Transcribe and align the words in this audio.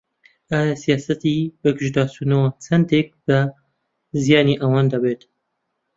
ئایا 0.51 0.75
سیاسەتی 0.83 1.37
بەگژداچوونەوە 1.61 2.47
چەندێک 2.65 3.07
بە 3.25 3.39
زیانی 4.23 4.59
ئەوان 4.61 4.85
دەبێت؟ 4.93 5.21